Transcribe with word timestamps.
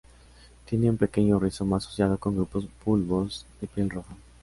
Tiene 0.65 0.89
un 0.89 0.97
pequeño 0.97 1.37
rizoma 1.39 1.77
asociado 1.77 2.17
con 2.17 2.33
grupos 2.35 2.65
bulbos 2.83 3.45
de 3.61 3.67
piel 3.67 3.87
roja. 3.91 4.15